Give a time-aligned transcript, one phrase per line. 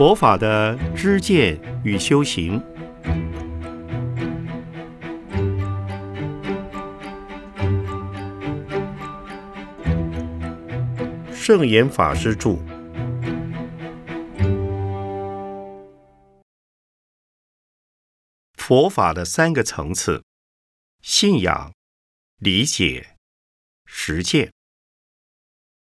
[0.00, 2.58] 佛法的知见与修行，
[11.30, 12.56] 圣严法师著。
[18.54, 20.24] 佛法的三个层次：
[21.02, 21.74] 信仰、
[22.38, 23.18] 理解、
[23.84, 24.50] 实践。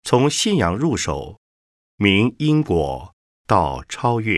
[0.03, 1.39] 从信仰入手，
[1.95, 3.15] 明因果
[3.49, 4.37] 到超越；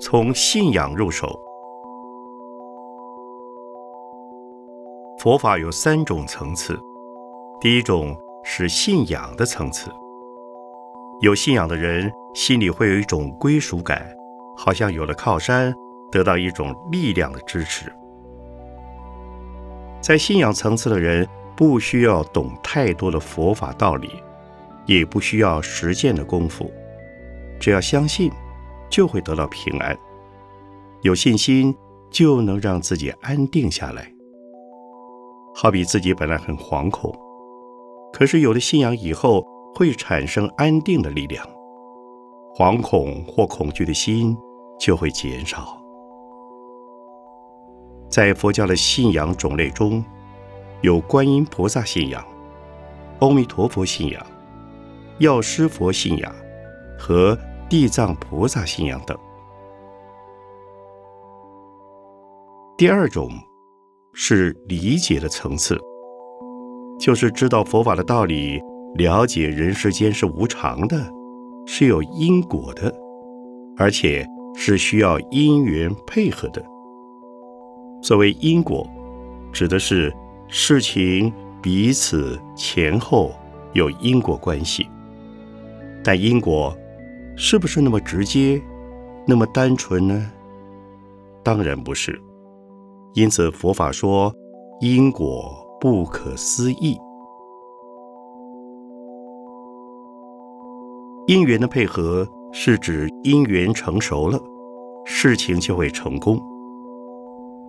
[0.00, 1.38] 从信仰入手，
[5.18, 6.80] 佛法有三种层次。
[7.60, 9.90] 第一种是信仰的层次，
[11.20, 14.02] 有信仰的人心里会有一种归属感，
[14.56, 15.74] 好像有了靠山。
[16.10, 17.92] 得到一种力量的支持，
[20.00, 24.10] 在信仰层次的人不需要懂太多的佛法道理，
[24.86, 26.70] 也不需要实践的功夫，
[27.58, 28.30] 只要相信，
[28.88, 29.96] 就会得到平安。
[31.02, 31.74] 有信心
[32.10, 34.12] 就能让自己安定下来。
[35.54, 37.14] 好比自己本来很惶恐，
[38.12, 39.44] 可是有了信仰以后，
[39.74, 41.44] 会产生安定的力量，
[42.54, 44.36] 惶恐或恐惧的心
[44.78, 45.80] 就会减少。
[48.08, 50.04] 在佛教的信仰种类中，
[50.82, 52.24] 有观音菩萨信仰、
[53.20, 54.24] 阿弥陀佛信仰、
[55.18, 56.34] 药师佛信仰
[56.98, 57.36] 和
[57.68, 59.16] 地藏菩萨信仰等。
[62.76, 63.30] 第二种
[64.12, 65.78] 是理解的层次，
[66.98, 68.60] 就是知道佛法的道理，
[68.96, 70.96] 了解人世间是无常的，
[71.66, 72.94] 是有因果的，
[73.78, 76.62] 而且是需要因缘配合的。
[78.06, 78.88] 所谓因果，
[79.52, 80.14] 指的是
[80.46, 83.32] 事情彼此前后
[83.72, 84.86] 有因果关系。
[86.04, 86.72] 但因果
[87.34, 88.62] 是不是那么直接、
[89.26, 90.30] 那么单纯呢？
[91.42, 92.16] 当然不是。
[93.14, 94.32] 因此佛法说
[94.80, 96.96] 因果不可思议。
[101.26, 104.40] 因缘的配合是指因缘成熟了，
[105.04, 106.40] 事情就会成功。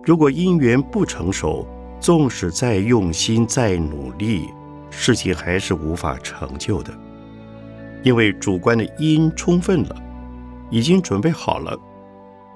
[0.08, 1.66] 如果因缘不成熟，
[2.00, 4.48] 纵使再用心、再努力，
[4.88, 6.90] 事情还是无法成就的。
[8.02, 9.94] 因为主观的因充分了，
[10.70, 11.78] 已经准备好了，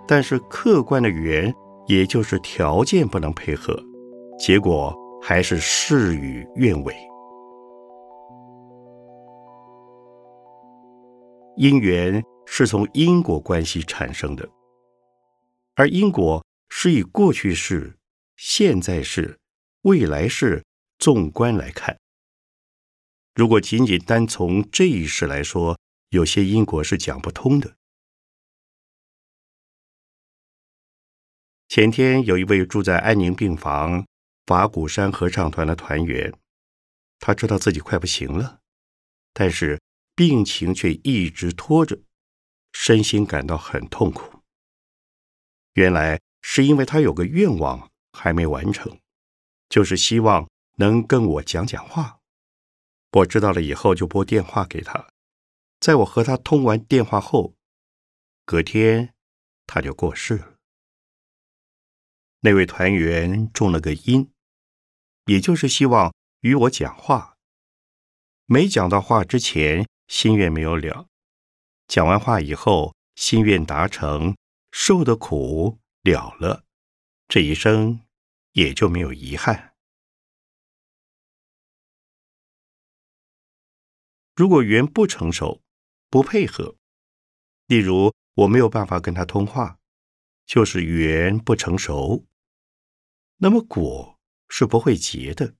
[0.08, 1.54] 但是客观的缘，
[1.86, 3.78] 也就是条件不能配合，
[4.38, 6.96] 结果还是事与愿违。
[11.58, 14.48] 因缘是从因果关系产生的，
[15.76, 16.42] 而因果。
[16.74, 17.98] 是以过去式、
[18.34, 19.38] 现在式、
[19.82, 20.64] 未来式
[20.98, 22.00] 纵观来看。
[23.34, 25.78] 如果仅仅单从这一世来说，
[26.08, 27.76] 有些因果是讲不通的。
[31.68, 34.06] 前天有一位住在安宁病房
[34.46, 36.32] 法鼓山合唱团的团员，
[37.18, 38.60] 他知道自己快不行了，
[39.34, 39.78] 但是
[40.16, 42.00] 病情却一直拖着，
[42.72, 44.40] 身心感到很痛苦。
[45.74, 46.18] 原来。
[46.42, 49.00] 是因为他有个愿望还没完成，
[49.68, 52.18] 就是希望能跟我讲讲话。
[53.12, 55.08] 我知道了以后就拨电话给他，
[55.80, 57.54] 在我和他通完电话后，
[58.44, 59.14] 隔天
[59.66, 60.54] 他就过世了。
[62.40, 64.30] 那位团员中了个因，
[65.26, 67.36] 也就是希望与我讲话。
[68.46, 71.06] 没讲到话之前，心愿没有了；
[71.86, 74.36] 讲完话以后，心愿达成，
[74.72, 75.78] 受的苦。
[76.02, 76.64] 了了，
[77.28, 78.00] 这一生
[78.52, 79.74] 也就没有遗憾。
[84.34, 85.62] 如果缘不成熟、
[86.10, 86.76] 不配合，
[87.66, 89.78] 例如我没有办法跟他通话，
[90.44, 92.26] 就是缘不成熟，
[93.36, 94.18] 那么果
[94.48, 95.54] 是不会结的。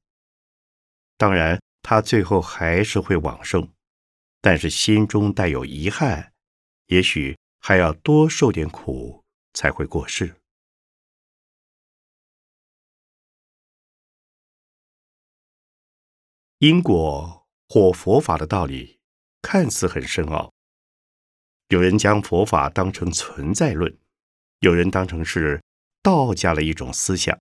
[1.17, 3.72] 当然，他最后还是会往生，
[4.40, 6.32] 但是心中带有遗憾，
[6.87, 9.21] 也许还要多受点苦。
[9.52, 10.37] 才会过世。
[16.58, 19.00] 因果或佛法的道理
[19.40, 20.52] 看似很深奥，
[21.69, 23.99] 有人将佛法当成存在论，
[24.60, 25.60] 有人当成是
[26.02, 27.37] 道家的一种思想，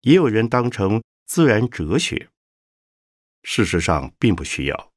[0.00, 2.30] 也有人当成自然哲学。
[3.44, 4.92] 事实上，并不需要。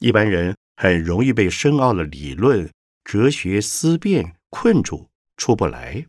[0.00, 2.70] 一般人很容易被深奥的理论、
[3.04, 4.39] 哲学思辨。
[4.50, 6.06] 困住，出不来。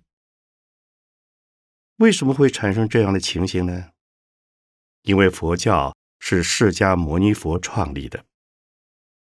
[1.97, 3.91] 为什么会产生这样的情形呢？
[5.03, 8.25] 因为佛教是释迦牟尼佛创立的，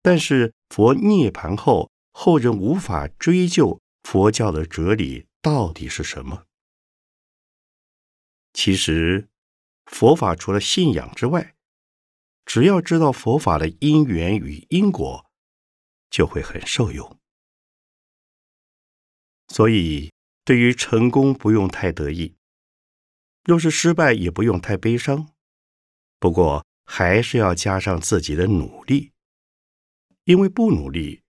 [0.01, 6.45] 但是佛涅盘后，后人无法追究佛教的哲理到底是什么。
[8.53, 9.29] 其实，
[9.85, 11.55] 佛法除了信仰之外，
[12.45, 15.29] 只要知道佛法的因缘与因果，
[16.09, 17.18] 就会很受用。
[19.49, 20.11] 所以，
[20.45, 22.35] 对于成功不用太得意，
[23.43, 25.29] 若是失败也不用太悲伤。
[26.19, 29.11] 不过，还是要加上自己的努力，
[30.25, 31.23] 因为不努力，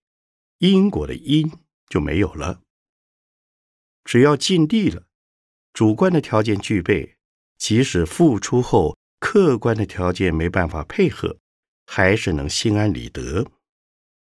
[0.58, 1.50] 因果的因
[1.88, 2.61] 就没有了。
[4.05, 5.06] 只要尽力了，
[5.72, 7.17] 主观的条件具备，
[7.56, 11.38] 即使付出后客观的条件没办法配合，
[11.87, 13.46] 还是能心安理得。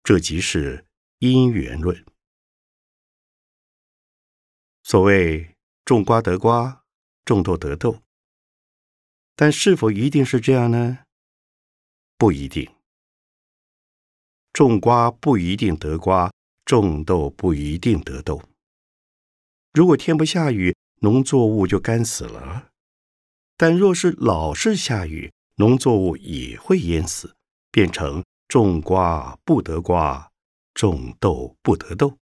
[0.03, 0.87] 这即是
[1.19, 2.05] 因缘论。
[4.91, 5.55] 所谓
[5.85, 6.83] 种瓜得瓜，
[7.27, 8.01] 种豆得豆，
[9.37, 11.01] 但是否一定是这样呢？
[12.17, 12.67] 不一定。
[14.51, 16.33] 种瓜不一定得瓜，
[16.65, 18.43] 种豆不一定得豆。
[19.75, 22.71] 如果天不下雨，农作物就干死了；
[23.59, 27.37] 但若是老是下雨，农作物也会淹死，
[27.71, 30.33] 变成种瓜不得瓜，
[30.73, 32.17] 种豆不得豆。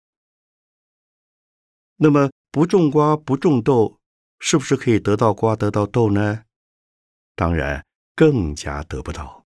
[1.96, 2.30] 那么？
[2.54, 3.98] 不种瓜不种豆，
[4.38, 6.44] 是不是可以得到瓜得到豆呢？
[7.34, 7.84] 当然，
[8.14, 9.44] 更加得不到。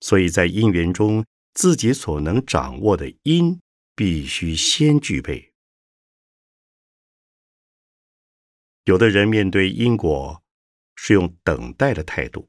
[0.00, 1.24] 所以在因缘中，
[1.54, 3.58] 自己所能掌握的因，
[3.96, 5.54] 必须先具备。
[8.84, 10.42] 有的人面对因果，
[10.94, 12.46] 是用等待的态度，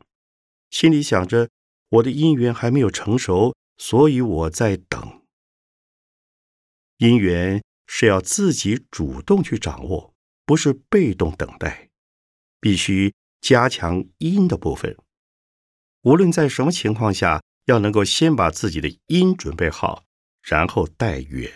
[0.70, 1.50] 心里想着
[1.88, 5.26] 我的因缘还没有成熟，所以我在等
[6.98, 7.64] 因缘。
[7.88, 10.14] 是要自己主动去掌握，
[10.46, 11.90] 不是被动等待。
[12.60, 14.98] 必须加强音的部分。
[16.02, 20.04] 无论在什么情况下，要能够先把自己的音准备好，
[20.42, 21.52] 然后待缘。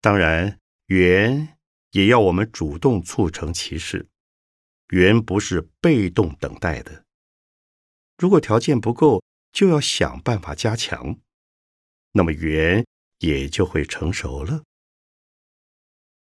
[0.00, 1.58] 当然，缘
[1.90, 4.08] 也要我们主动促成其事。
[4.88, 7.04] 缘不是被动等待的。
[8.16, 11.18] 如果条件不够，就要想办法加强。
[12.12, 12.86] 那么缘。
[13.22, 14.64] 也就会成熟了。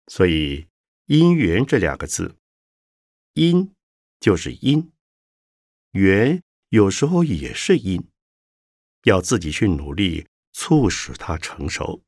[0.08, 0.68] 所以
[1.06, 2.38] “因缘”这两个字
[3.34, 3.74] ，“因”
[4.20, 4.92] 就是因
[5.92, 8.10] ，“缘”有时候也是因，
[9.04, 12.04] 要自己去努力促使它成熟。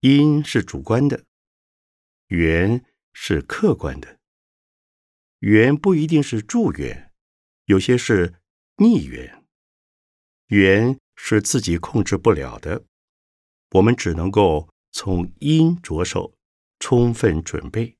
[0.00, 1.24] 因是主观的，
[2.26, 2.84] 缘
[3.14, 4.20] 是客观的。
[5.38, 7.10] 缘不一定是助缘，
[7.64, 8.42] 有些是
[8.76, 9.46] 逆缘。
[10.48, 11.00] 缘。
[11.16, 12.84] 是自己控制不了的，
[13.70, 16.34] 我们只能够从因着手，
[16.78, 17.96] 充分准备。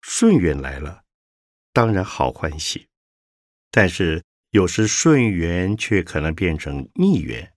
[0.00, 1.04] 顺缘来了，
[1.72, 2.86] 当然好欢喜；
[3.70, 7.52] 但是有时顺缘却可能变成逆缘，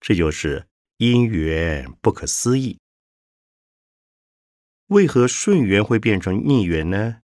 [0.00, 0.66] 这就是
[0.96, 2.78] 因缘不可思议。
[4.86, 7.20] 为何顺缘会变成逆缘呢？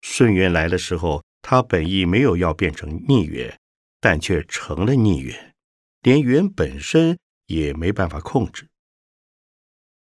[0.00, 3.58] 顺缘来的时候，它本意没有要变成逆缘。
[4.04, 5.54] 但却成了逆缘，
[6.02, 8.68] 连缘本身也没办法控制。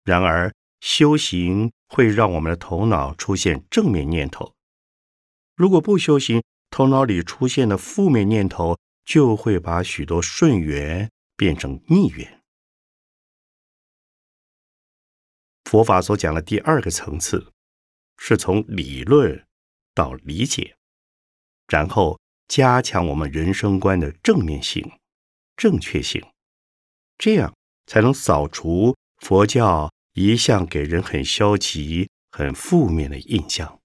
[0.03, 4.53] 然而修行会让我们的头脑出现正面念头，
[5.55, 12.43] 如果不修行，头脑里出现的负面念头就会把许多顺缘变成逆缘。
[15.65, 17.51] 佛法所讲的第二个层次，
[18.19, 19.47] 是从理论
[19.95, 20.77] 到理解，
[21.67, 22.19] 然后。
[22.47, 24.89] 加强我们人生观的正面性、
[25.57, 26.25] 正确性，
[27.17, 27.53] 这样
[27.85, 33.79] 才能扫除佛教一向给人很消极、很负面的印象。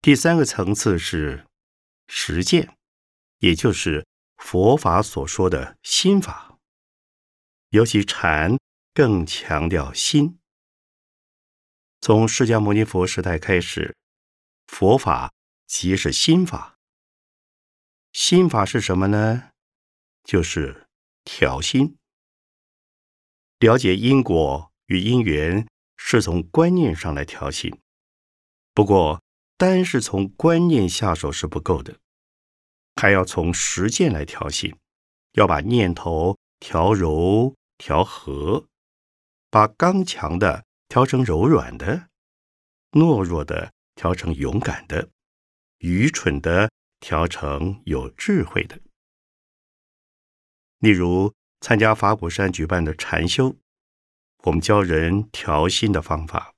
[0.00, 1.44] 第三个层次是
[2.08, 2.74] 实践，
[3.40, 4.06] 也就是。
[4.42, 6.58] 佛法所说的心法，
[7.70, 8.58] 尤其禅
[8.92, 10.38] 更强调心。
[12.02, 13.96] 从释迦牟尼佛时代开始，
[14.66, 15.32] 佛法
[15.66, 16.76] 即是心法。
[18.12, 19.52] 心法是什么呢？
[20.22, 20.86] 就是
[21.24, 21.96] 调心。
[23.58, 27.80] 了解因果与因缘，是从观念上来调心。
[28.74, 29.22] 不过，
[29.56, 32.01] 单是从观念下手是不够的。
[32.96, 34.74] 还要从实践来调心，
[35.32, 38.66] 要把念头调柔调和，
[39.50, 42.08] 把刚强的调成柔软的，
[42.92, 45.08] 懦弱的调成勇敢的，
[45.78, 46.70] 愚蠢的
[47.00, 48.78] 调成有智慧的。
[50.78, 53.56] 例如，参加法鼓山举办的禅修，
[54.44, 56.52] 我们教人调心的方法，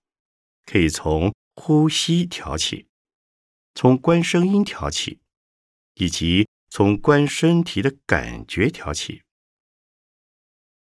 [0.67, 2.89] 可以从呼吸调起，
[3.75, 5.21] 从观声音调起，
[5.95, 9.23] 以及从观身体的感觉调起。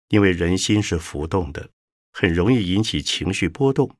[0.09, 1.71] 因为人心是浮动的，
[2.11, 3.97] 很容易引起情绪波动，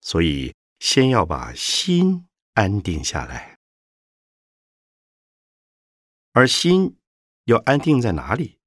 [0.00, 3.56] 所以先要把心安定下来。
[6.32, 6.98] 而心
[7.44, 8.58] 要安定在哪里？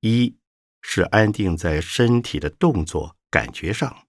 [0.00, 0.36] 一
[0.80, 4.06] 是安定在身体的动作感觉上，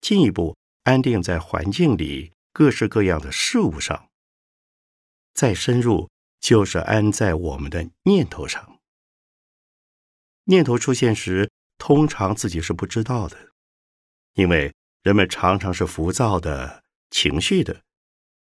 [0.00, 4.09] 进一步安定在环境里各式各样的事物上，
[5.32, 6.10] 再深入
[6.40, 8.80] 就是安在我们的念头上。
[10.44, 13.52] 念头出现时，通常自己是不知道的，
[14.34, 17.82] 因为人们常常是浮躁的情绪的，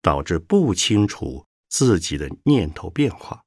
[0.02, 3.44] 导致不清楚自己的念头变化。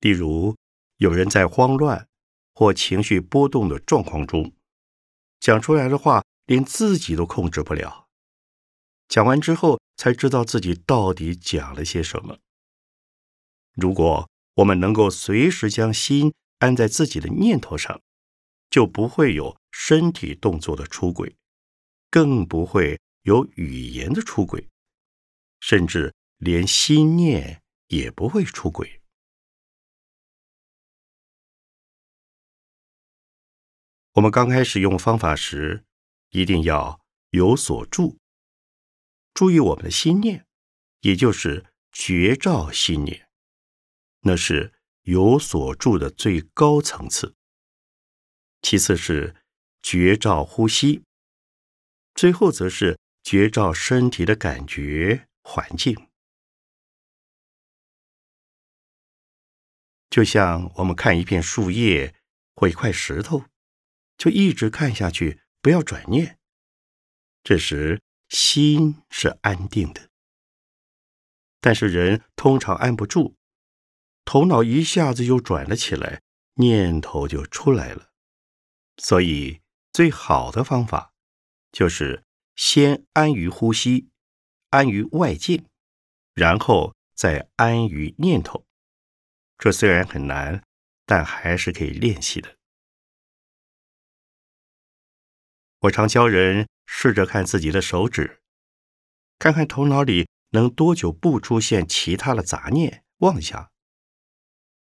[0.00, 0.56] 例如，
[0.98, 2.06] 有人在慌乱
[2.54, 4.52] 或情绪波动的状况中，
[5.40, 8.03] 讲出来的话连自己都控制不了，
[9.14, 12.40] 讲完之后才知道自己到底讲了些什么。
[13.74, 18.02] 如果我们能够随时将心，安在自己的念头上，
[18.68, 21.36] 就不会有身体动作的出轨，
[22.10, 24.68] 更不会有语言的出轨，
[25.60, 29.00] 甚至连心念也不会出轨。
[34.14, 35.84] 我们刚开始用方法时，
[36.30, 38.18] 一定要有所住，
[39.34, 40.46] 注意我们的心念，
[41.00, 43.28] 也就是觉照心念，
[44.20, 44.72] 那是。
[45.04, 47.34] 有所住的最高层次，
[48.62, 49.36] 其次是
[49.82, 51.04] 觉照呼吸，
[52.14, 56.08] 最后则是觉照身体的感觉环境。
[60.08, 62.14] 就像我们看一片树叶
[62.54, 63.44] 或一块石头，
[64.16, 66.38] 就一直看下去，不要转念。
[67.42, 68.00] 这时
[68.34, 70.10] 心是安定的，
[71.60, 73.36] 但是人通常安不住。
[74.24, 76.20] 头脑一下子又转了起来，
[76.54, 78.10] 念头就出来了。
[78.96, 79.60] 所以，
[79.92, 81.12] 最好的方法
[81.70, 82.24] 就是
[82.56, 84.08] 先安于呼吸，
[84.70, 85.64] 安于外境，
[86.32, 88.66] 然后再安于念头。
[89.58, 90.64] 这虽然很难，
[91.06, 92.56] 但还是可以练习的。
[95.82, 98.40] 我常教人试着看自己的手指，
[99.38, 103.70] 看看头脑里能多久不出现其他的杂念妄想。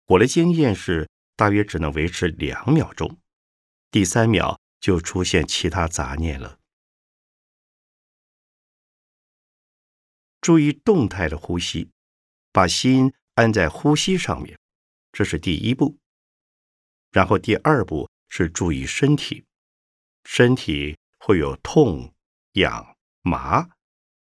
[0.07, 3.19] 我的经验是，大约只能维持两秒钟，
[3.91, 6.59] 第三秒就出现其他杂念了。
[10.41, 11.91] 注意动态的呼吸，
[12.53, 14.59] 把心安在呼吸上面，
[15.13, 15.99] 这是第一步。
[17.11, 19.45] 然后第二步是注意身体，
[20.25, 22.15] 身体会有痛、
[22.53, 23.69] 痒、麻，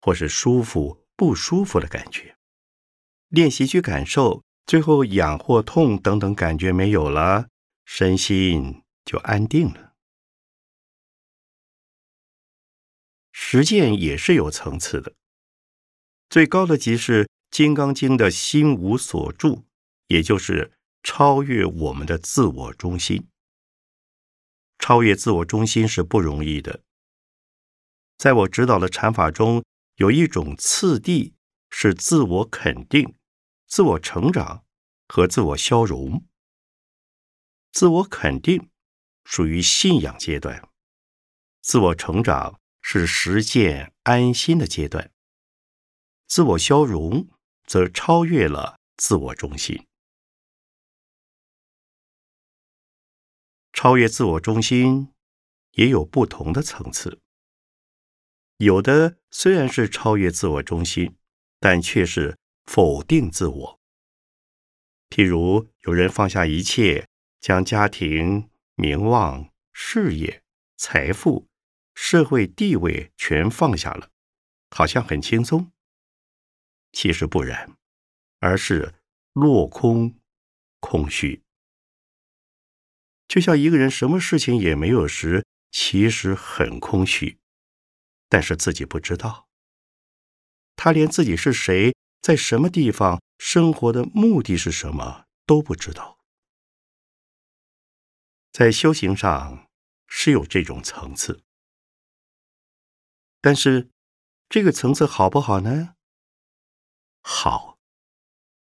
[0.01, 2.37] 或是舒服、不舒服的感觉，
[3.29, 4.43] 练习去感受。
[4.67, 7.49] 最后，痒或痛等等感觉没有了，
[7.85, 9.93] 身心就安定了。
[13.31, 15.13] 实践也是有层次的，
[16.31, 19.65] 最高的级是《金刚经》的心无所住，
[20.07, 20.73] 也就是
[21.03, 23.29] 超越我们的自我中心。
[24.79, 26.83] 超越自我中心是不容易的。
[28.17, 29.65] 在我指导的禅法中，
[29.97, 31.35] 有一种次第
[31.71, 33.15] 是自我肯定。
[33.67, 34.65] 自我成长
[35.09, 36.25] 和自我消融、
[37.73, 38.71] 自我肯定
[39.25, 40.69] 属于信仰阶段，
[41.61, 45.11] 自我成长是实践安心的阶段，
[46.29, 47.27] 自我消融
[47.67, 49.89] 则超越了自我中心。
[53.75, 55.13] 超越自我中心
[55.73, 57.21] 也有不同的层次，
[58.57, 61.15] 有的虽然是超越自我中心，
[61.61, 62.39] 但却是。
[62.67, 63.81] 否定自我，
[65.11, 67.07] 譬如有人放下一切，
[67.39, 70.43] 将家庭、名望、事业、
[70.79, 71.47] 财富、
[71.95, 74.09] 社会地位全放下了，
[74.71, 75.73] 好像很轻松。
[76.91, 77.77] 其实不然，
[78.41, 78.95] 而是
[79.35, 80.19] 落空、
[80.81, 81.44] 空虚。
[83.29, 87.39] 就像一个人什么事情也没有时，其实很空虚，
[88.29, 89.49] 但是自己不知道，
[90.77, 91.95] 他连自己是谁。
[92.23, 96.19] 在什么地方生活的目的是什么都不知道。
[98.51, 99.69] 在修行上
[100.07, 101.43] 是有这种层次，
[103.43, 103.91] 但是
[104.49, 105.97] 这个层次好不好呢？
[107.21, 107.79] 好，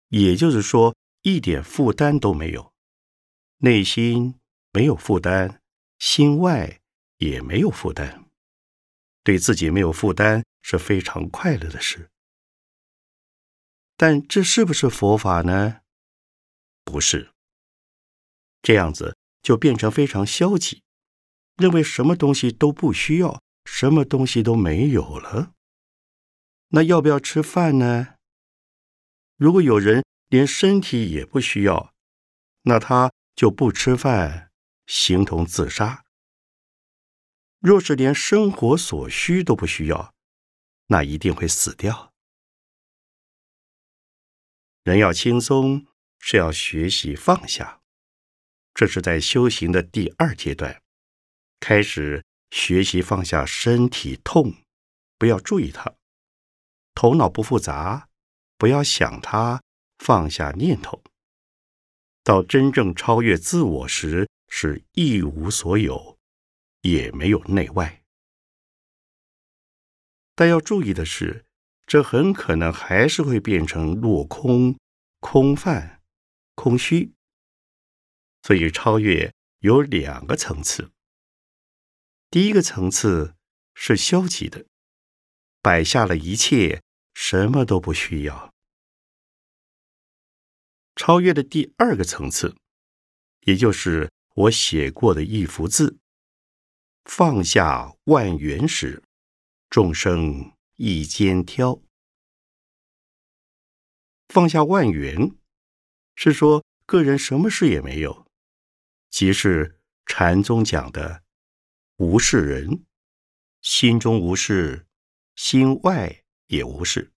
[0.09, 2.73] 也就是说一点负担都没有，
[3.59, 4.39] 内心
[4.73, 5.61] 没有负担，
[5.99, 6.81] 心外
[7.19, 8.25] 也没有负担，
[9.23, 12.11] 对自己没有负担是非常快乐的事。
[13.97, 15.81] 但这是不是佛法呢？
[16.85, 17.33] 不是。
[18.62, 20.83] 这样子就变成非常消极，
[21.57, 25.53] 认为什么东西都不需要，什么东西都没有了。
[26.69, 28.15] 那要不要吃饭呢？
[29.37, 31.93] 如果有人连身体也不需要，
[32.62, 34.50] 那他就不吃饭，
[34.90, 36.04] 形同自杀。
[37.61, 40.12] 若是连生活所需都不需要，
[40.87, 42.12] 那一定会死掉。
[44.82, 45.87] 人要轻松，
[46.18, 47.80] 是要学习放下。
[48.75, 50.82] 这是在修行的第二阶段，
[51.61, 54.64] 开始学习放下身体痛，
[55.16, 55.94] 不要注意它；
[56.97, 58.09] 头脑不复杂，
[58.59, 59.62] 不要想它，
[59.99, 61.00] 放下念头。
[62.25, 66.19] 到真正超越自我时，是一无所有，
[66.83, 68.02] 也没有内外。
[70.35, 71.47] 但要注意的是，
[71.87, 74.78] 这很可能还是会变成落空、
[75.21, 76.02] 空泛、
[76.54, 77.14] 空虚。
[78.42, 80.90] 所以，超越有两个层次。
[82.30, 83.35] 第一个层次
[83.75, 84.64] 是消极的，
[85.61, 88.54] 摆下了一切，什么都不需要。
[90.97, 92.57] 超越的第二个层次，
[93.40, 95.99] 也就是我写过的一幅字
[97.04, 99.02] ：“放下万缘时，
[99.68, 101.82] 众生一肩挑。”
[104.28, 105.32] 放下万缘，
[106.14, 108.26] 是说个人什么事也没有。
[109.11, 111.23] 即是禅宗讲的
[111.97, 112.85] 无事人，
[113.61, 114.87] 心中无事，
[115.35, 117.12] 心外也无事。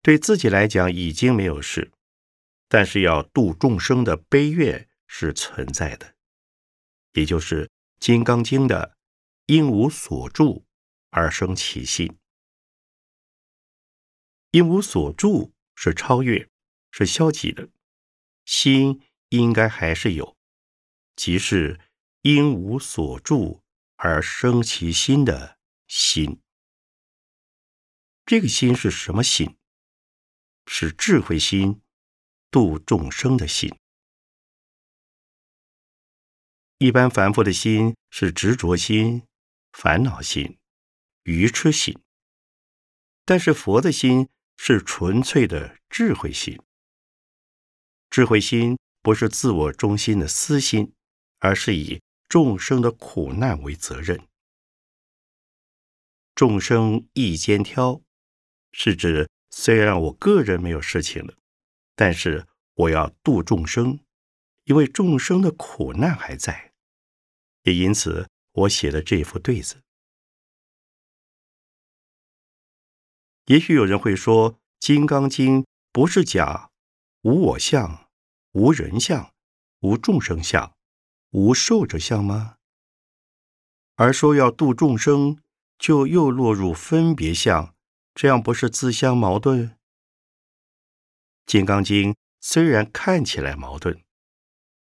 [0.00, 1.92] 对自己来讲已经没有事，
[2.66, 6.14] 但是要度众生的悲愿是存在的，
[7.14, 7.66] 也就是
[7.98, 8.96] 《金刚经》的
[9.46, 10.64] “因无所住
[11.10, 12.16] 而生其心”。
[14.52, 16.48] 因无所住是超越，
[16.92, 17.68] 是消极的，
[18.44, 20.36] 心应该还是有。
[21.16, 21.80] 即是
[22.22, 23.64] 因无所住
[23.96, 26.40] 而生其心的心，
[28.24, 29.56] 这个心是什么心？
[30.66, 31.80] 是智慧心、
[32.50, 33.74] 度众生的心。
[36.78, 39.22] 一般凡夫的心是执着心、
[39.72, 40.58] 烦恼心、
[41.24, 41.98] 愚痴心，
[43.24, 46.58] 但是佛的心是纯粹的智慧心。
[48.10, 50.92] 智慧心不是自我中心的私心。
[51.40, 54.26] 而是以众生的苦难为责任。
[56.34, 58.00] 众生一肩挑，
[58.72, 61.36] 是指虽然我个人没有事情了，
[61.94, 64.00] 但是我要度众生，
[64.64, 66.67] 因为众生的苦难还在，
[67.68, 69.82] 也因此我写了这副对子。
[73.44, 76.70] 也许有人会说，《金刚经》不是讲
[77.22, 78.08] 无我相、
[78.52, 79.34] 无人相、
[79.80, 80.74] 无众生相。
[81.32, 82.56] 无寿者相吗？
[83.96, 85.38] 而说要度众生，
[85.78, 87.74] 就又落入分别相，
[88.14, 89.68] 这样不是自相矛盾？
[91.44, 94.02] 《金刚经》虽然看起来矛盾，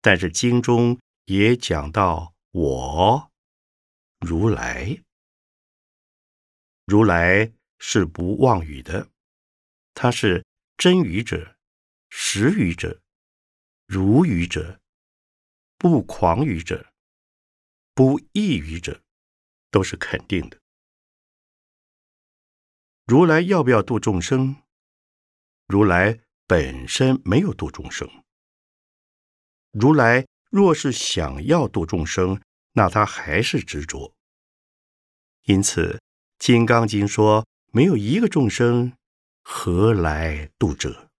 [0.01, 3.31] 但是经中也讲到我
[4.19, 5.03] 如来，
[6.85, 9.09] 如来是不妄语的，
[9.93, 11.55] 他是真语者、
[12.09, 13.01] 实语者、
[13.85, 14.79] 如语者。
[15.77, 16.91] 不狂语者，
[17.93, 19.01] 不异语者，
[19.71, 20.59] 都是肯定的。
[23.05, 24.61] 如来要不要度众生？
[25.67, 28.09] 如来本身没有度众生。
[29.71, 32.41] 如来若是想要度众生，
[32.73, 34.13] 那他还是执着。
[35.43, 35.93] 因此，
[36.37, 38.93] 《金刚经》说：“没有一个众生，
[39.43, 41.09] 何来度者？”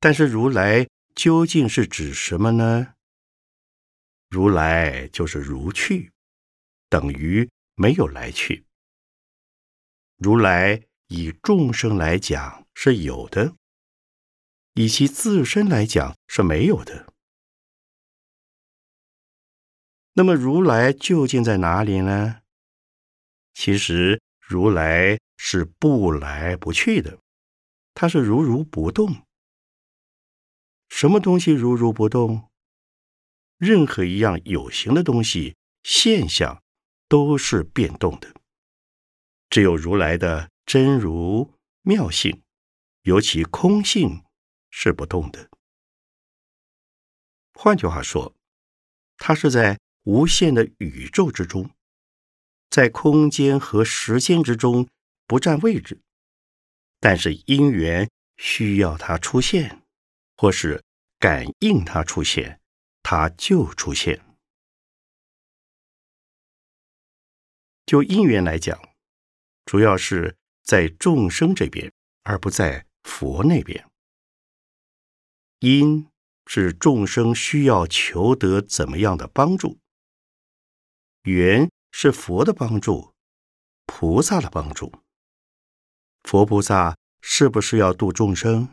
[0.00, 2.94] 但是如来究竟是指什么呢？
[4.28, 6.10] 如来就是如去，
[6.88, 8.64] 等于没有来去。
[10.16, 13.54] 如来以众生来讲是有的，
[14.74, 17.12] 以其自身来讲是没有的。
[20.14, 22.42] 那么如来究竟在哪里呢？
[23.54, 27.18] 其实如来是不来不去的，
[27.94, 29.26] 他是如如不动。
[30.88, 32.50] 什么东西如如不动？
[33.56, 36.62] 任何一样有形的东西现象
[37.08, 38.34] 都是变动的，
[39.48, 42.42] 只有如来的真如妙性，
[43.02, 44.22] 尤其空性
[44.72, 45.48] 是不动的。
[47.54, 48.34] 换句话说，
[49.18, 51.70] 它是在无限的宇宙之中，
[52.70, 54.88] 在空间和时间之中
[55.28, 56.00] 不占位置，
[56.98, 59.82] 但是因缘需要它出现，
[60.36, 60.82] 或是
[61.20, 62.60] 感应它出现，
[63.02, 64.24] 它就出现。
[67.84, 68.80] 就因缘来讲，
[69.66, 73.91] 主要是在众生这边，而不在佛那边。
[75.62, 76.08] 因
[76.44, 79.78] 是众生需要求得怎么样的帮助，
[81.22, 83.14] 缘是佛的帮助，
[83.86, 84.92] 菩萨的帮助。
[86.24, 88.68] 佛菩萨是不是要度众生？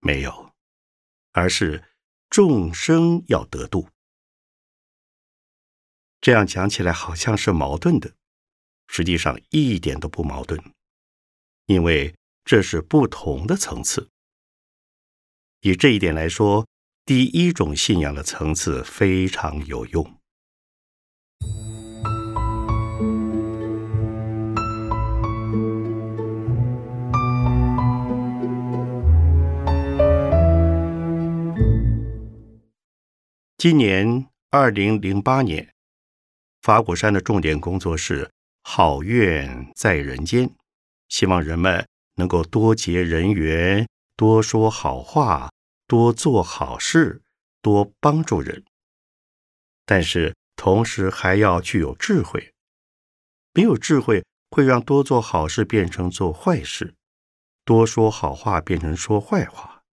[0.00, 0.54] 没有，
[1.32, 1.84] 而是
[2.30, 3.90] 众生要得度。
[6.22, 8.14] 这样讲起来好像是矛盾的，
[8.86, 10.58] 实际上一点都不矛盾，
[11.66, 14.10] 因为这是不同的层次。
[15.66, 16.66] 以这一点来说，
[17.06, 20.20] 第一种信仰的层次非常有用。
[33.56, 35.66] 今年二零零八年。
[36.60, 38.30] 法鼓山的重点工作是
[38.62, 40.50] 好愿在人间，
[41.08, 45.50] 希望人们能够多结人缘，多说好话，
[45.86, 47.22] 多做好事，
[47.60, 48.64] 多帮助人。
[49.84, 52.54] 但是同时还要具有智慧，
[53.52, 56.94] 没有智慧会让多做好事变成做坏事，
[57.64, 59.84] 多说好话变成说坏话。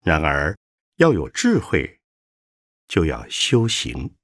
[0.00, 0.58] 然而
[0.96, 2.00] 要有智慧，
[2.88, 4.14] 就要修行。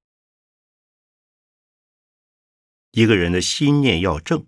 [2.91, 4.47] 一个人的心念要正，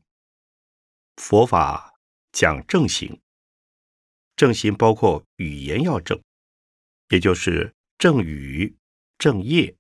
[1.17, 1.95] 佛法
[2.33, 3.21] 讲正行，
[4.37, 6.23] 正心包括语言要正，
[7.09, 8.77] 也就是正语、
[9.19, 9.75] 正业、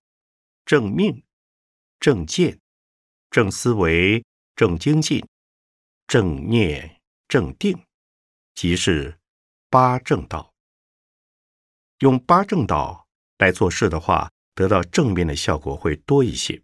[0.64, 1.22] 正命、
[2.00, 2.58] 正见、
[3.30, 5.22] 正思维、正精进、
[6.06, 7.78] 正念、正定，
[8.54, 9.18] 即是
[9.68, 10.54] 八正道。
[11.98, 16.62] 用八正道来做事的话，得到正面的效果会多一些。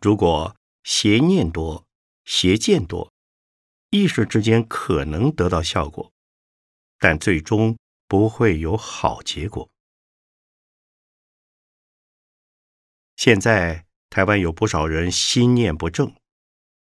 [0.00, 1.86] 如果邪念多、
[2.24, 3.11] 邪见多，
[3.94, 6.10] 一时之间可能得到效果，
[6.98, 7.76] 但最终
[8.08, 9.68] 不会有好结果。
[13.16, 16.16] 现在台湾有不少人心念不正，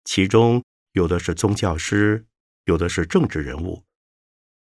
[0.04, 2.28] 其中有的是宗教师，
[2.65, 3.86] 有的是政治人物，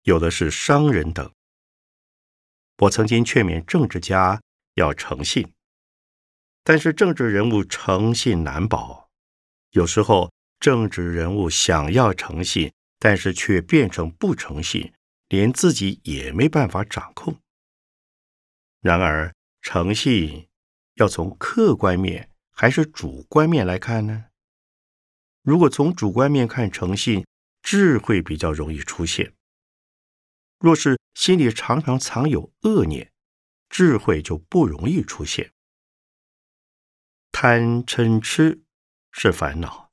[0.03, 1.29] 有的是商人等。
[2.77, 4.41] 我曾经劝勉政治家
[4.75, 5.53] 要诚信。
[6.63, 9.09] 但是政治人物诚信难保，
[9.71, 14.93] 有时候政治人物想要诚信，但是却变成不诚信，
[15.27, 17.39] 连自己也没办法掌控。
[18.81, 20.47] 然而，诚信
[20.95, 24.25] 要从客观面还是主观面来看呢？
[25.41, 27.25] 如果从主观面看诚信，
[27.61, 29.31] 智慧比较容易出现；
[30.59, 33.11] 若是心里常常藏有恶念，
[33.69, 35.51] 智慧就不容易出现。
[37.31, 38.61] 贪嗔痴
[39.11, 39.86] 是烦恼，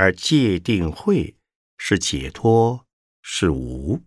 [0.00, 1.36] 而戒定慧
[1.76, 2.86] 是解脱，
[3.20, 4.04] 是无。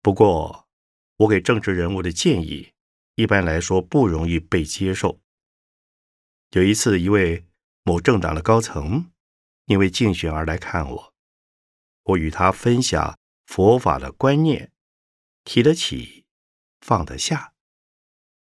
[0.00, 0.66] 不过，
[1.18, 2.72] 我给政治人物的建议，
[3.16, 5.20] 一般来说不容易被接受。
[6.52, 7.46] 有一次，一位
[7.82, 9.12] 某政党的高层
[9.66, 11.14] 因为竞选而来看我，
[12.04, 14.72] 我与他分享佛法的观念，
[15.44, 16.24] 提得起，
[16.80, 17.52] 放得下。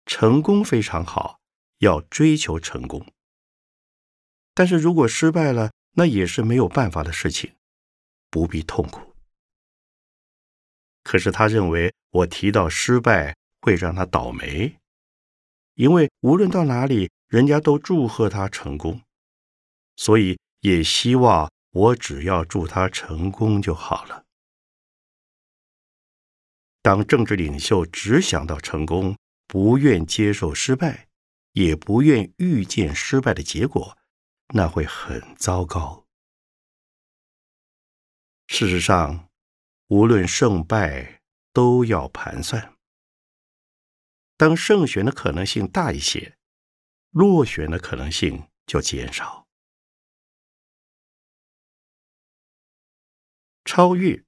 [0.06, 1.42] 成功非常好，
[1.80, 3.04] 要追求成功。
[4.58, 7.54] 但是如果失败了，那也是没有办法的事情，
[8.32, 9.14] 不必痛苦。
[11.04, 14.76] 可是他认为我提到失败会让他倒霉，
[15.76, 19.00] 因为无论到哪里，人家都祝贺他成功，
[19.96, 24.24] 所以也希望我只要祝他成功就好了。
[26.82, 29.16] 当政治领袖只想到成功。
[29.50, 31.08] 不愿接受失败，
[31.54, 33.97] 也不愿预见失败的结果，
[34.54, 36.06] 那会很糟糕。
[38.48, 39.30] 事实上，
[39.88, 42.74] 无论胜败都要盘算。
[44.38, 46.38] 当胜选的可能性大一些，
[47.10, 49.48] 落选的可能性就减少。
[53.66, 54.24] 超越，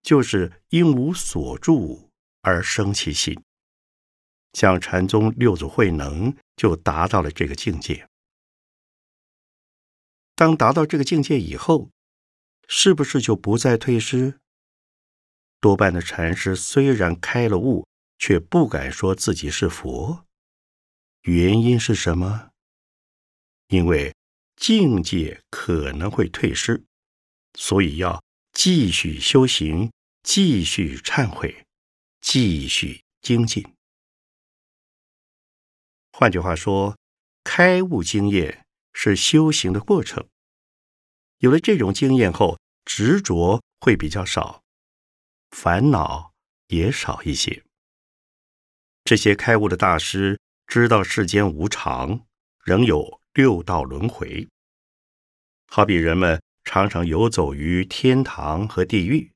[0.00, 3.38] 就是因无所住而生其心。
[4.54, 8.07] 像禅宗六祖慧能就达到了这个境界。
[10.38, 11.90] 当达到这个境界以后，
[12.68, 14.38] 是不是就不再退失？
[15.58, 17.88] 多半的禅师虽然开了悟，
[18.20, 20.24] 却不敢说自己是佛。
[21.22, 22.50] 原因是什么？
[23.66, 24.14] 因为
[24.54, 26.84] 境界可能会退失，
[27.54, 28.22] 所以要
[28.52, 29.90] 继续修行，
[30.22, 31.66] 继续忏悔，
[32.20, 33.66] 继续精进。
[36.12, 36.96] 换句话说，
[37.42, 38.64] 开悟经验
[39.00, 40.28] 是修行的过程。
[41.38, 44.64] 有了这种经验后，执着会比较少。
[45.52, 46.34] 烦恼
[46.66, 47.62] 也少一些。
[49.04, 52.26] 这些开悟的大师知道世间无常，
[52.64, 54.48] 仍有六道轮回。
[55.68, 59.30] 好比人们常常游走于天堂和地狱，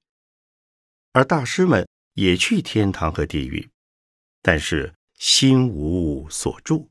[1.13, 3.71] 而大师们也去天堂和地狱，
[4.43, 6.91] 但是心无所住。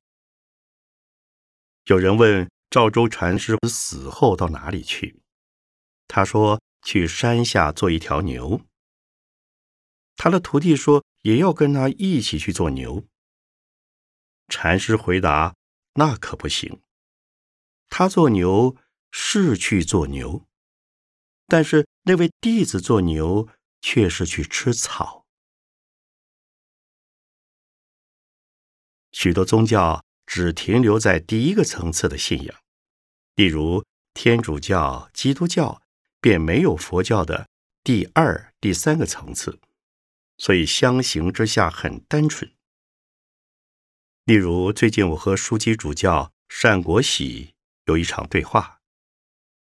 [1.85, 5.21] 有人问赵州禅师死后到哪里去？
[6.07, 8.61] 他说：“去山下做一条牛。”
[10.15, 13.05] 他的徒弟说：“也要跟他一起去做牛。”
[14.47, 15.53] 禅师回答
[15.95, 16.81] ：“那可不行。
[17.89, 18.77] 他做牛
[19.11, 20.47] 是去做牛，
[21.47, 23.49] 但是那位弟子做牛
[23.81, 25.25] 却是去吃草。
[29.11, 32.57] 许多宗教只停留在第一个层次的信仰，
[33.35, 35.81] 例如天主教、基督教，
[36.21, 37.49] 便没有佛教的
[37.83, 39.59] 第二、第三个层次。”
[40.39, 42.49] 所以相形之下很单纯。
[44.23, 47.53] 例如，最近我和书记主教单国喜
[47.87, 48.79] 有一场对话，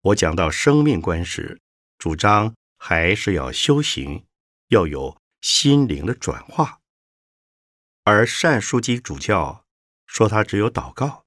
[0.00, 1.60] 我讲到生命观时，
[1.98, 4.26] 主张还是要修行，
[4.70, 6.80] 要有心灵的转化。
[8.02, 9.64] 而单书籍主教
[10.08, 11.26] 说，他只有祷告，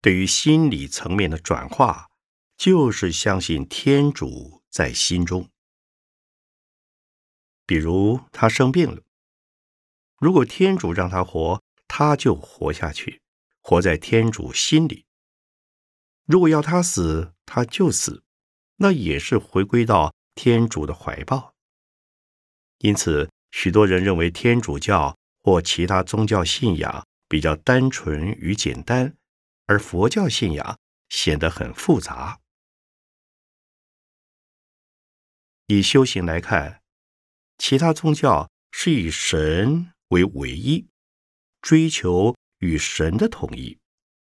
[0.00, 2.08] 对于心理层面的转化，
[2.56, 5.48] 就是相信天主在心中。
[7.64, 9.02] 比如他生病了，
[10.18, 13.20] 如果天主让他活，他就活下去，
[13.60, 15.04] 活在天主心里；
[16.24, 18.24] 如果要他死，他就死，
[18.76, 21.54] 那也是回归到天主的怀抱。
[22.78, 29.16] 因此，许多人认为天主教或其他宗教信仰比较单纯与简单，
[29.66, 32.40] 而佛教信仰显得很复杂。
[35.66, 36.82] 以修行来看。
[37.60, 40.86] 其他宗教是以神为唯一，
[41.60, 43.80] 追求与神的统一，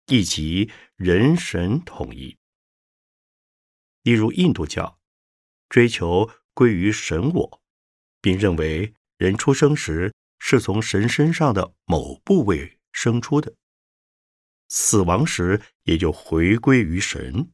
[0.06, 2.38] 以及人神统一。
[4.04, 4.98] 例如印度教，
[5.68, 7.62] 追求归于神我，
[8.22, 13.54] 并认为人出生时是从神身上的某部位生出的，
[14.70, 17.54] 死亡时也就回归于神。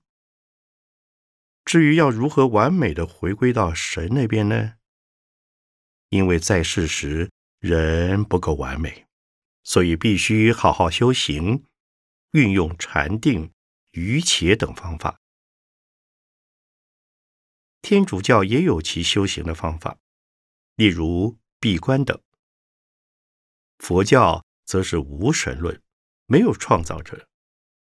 [1.66, 4.76] 至于要如何完美的回归到神那边呢？
[6.08, 7.30] 因为在世时
[7.60, 9.06] 人不够完美，
[9.66, 11.66] 所以必须好好修行，
[12.32, 13.52] 运用禅定、
[13.92, 15.20] 瑜伽等方法。
[17.82, 19.98] 天主教也有其修行的方法，
[20.78, 22.18] 例如闭关等。
[23.80, 25.82] 佛教则是无神论，
[26.26, 27.28] 没有创造者，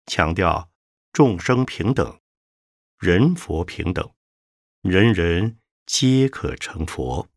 [0.06, 0.70] 强调
[1.12, 2.20] 众生平等，
[2.98, 4.12] 人佛平等，
[4.82, 7.28] 人人皆可成佛。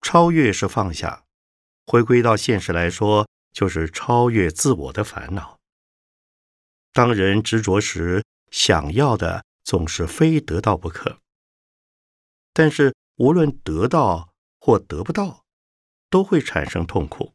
[0.00, 1.24] 超越是放下，
[1.86, 5.58] 回归到现实来说，就是超越自我的烦恼。
[6.92, 11.18] 当人执着时，想要的总是非得到不可。
[12.52, 15.44] 但是无论得到或得不到，
[16.10, 17.34] 都会产生痛苦。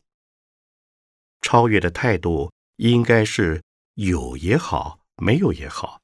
[1.41, 3.62] 超越的态度应该是
[3.93, 6.02] 有也好，没有也好，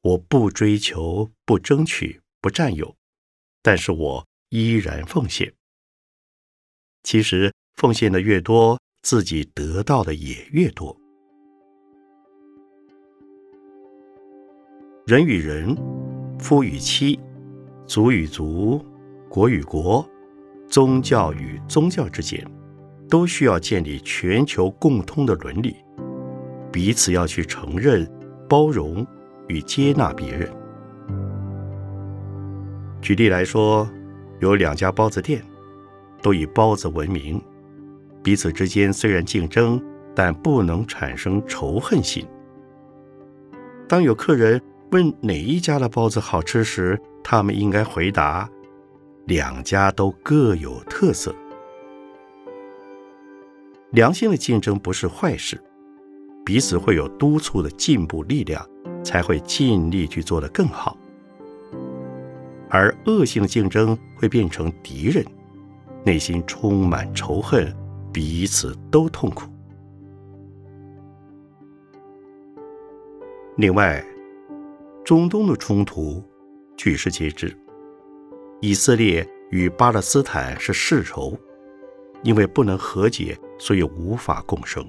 [0.00, 2.96] 我不追求，不争取，不占有，
[3.62, 5.54] 但是我依然奉献。
[7.02, 10.96] 其实奉献的越多，自己得到的也越多。
[15.06, 15.76] 人与人、
[16.38, 17.18] 夫与妻、
[17.86, 18.84] 族与族、
[19.28, 20.08] 国与国、
[20.68, 22.46] 宗教与宗教之间，
[23.08, 25.76] 都需要建立全球共通的伦理，
[26.70, 28.06] 彼此要去承认、
[28.48, 29.04] 包容
[29.48, 30.48] 与接纳别人。
[33.00, 33.88] 举例来说，
[34.40, 35.42] 有两家包子店。
[36.22, 37.42] 都以包子闻名，
[38.22, 39.82] 彼此之间虽然竞争，
[40.14, 42.26] 但不能产生仇恨心。
[43.88, 48.48] 当有客人问哪一家的包子好吃时，他们应该回答：
[49.26, 51.34] 两家都各有特色。
[53.92, 55.60] 良性的竞争不是坏事，
[56.44, 58.64] 彼此会有督促的进步力量，
[59.02, 60.96] 才会尽力去做得更好。
[62.68, 65.24] 而恶性的竞争会变成敌人，
[66.04, 67.74] 内心充满仇恨，
[68.12, 69.48] 彼此都痛苦。
[73.56, 74.04] 另外，
[75.04, 76.22] 中东的冲突
[76.76, 77.54] 举世皆知，
[78.60, 81.38] 以色列与巴勒斯坦是世仇，
[82.22, 84.84] 因为不能和解，所以无法共生。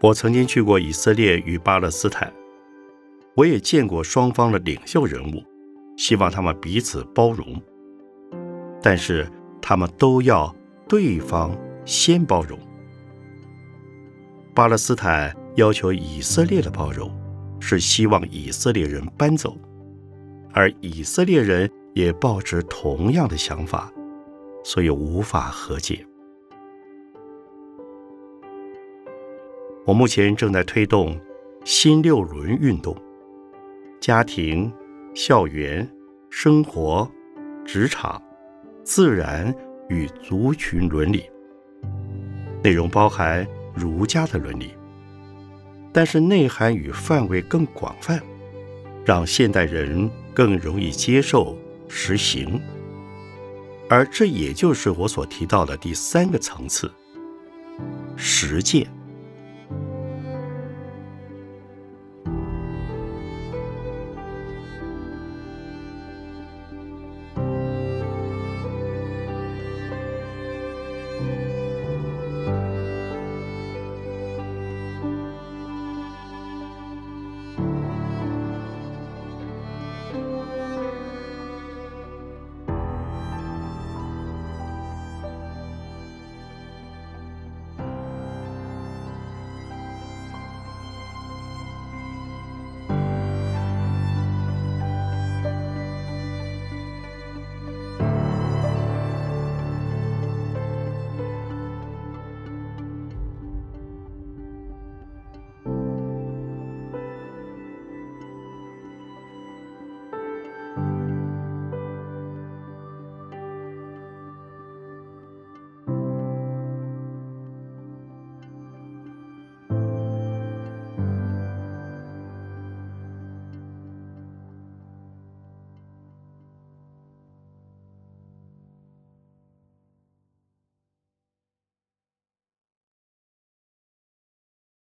[0.00, 2.32] 我曾经去过以色列与巴勒斯坦，
[3.34, 5.42] 我也见过双方的领袖人物。
[5.96, 7.62] 希望他们彼此包容，
[8.82, 10.52] 但是他们都要
[10.88, 12.58] 对方先包容。
[14.54, 17.10] 巴勒斯坦要求以色列的包容，
[17.60, 19.56] 是希望以色列人搬走，
[20.52, 23.92] 而以色列人也抱持同样的想法，
[24.64, 26.06] 所以无法和解。
[29.84, 31.18] 我目前正在推动
[31.64, 32.96] 新六轮运动，
[34.00, 34.72] 家庭。
[35.14, 35.86] 校园、
[36.30, 37.06] 生活、
[37.66, 38.22] 职场、
[38.82, 39.54] 自然
[39.90, 41.22] 与族群伦理，
[42.62, 44.74] 内容包含儒家的伦理，
[45.92, 48.22] 但是内涵与范围更广泛，
[49.04, 52.60] 让现代人更容易接受实行。
[53.88, 56.90] 而这也就是我所提到的第三个层次——
[58.16, 58.86] 实践。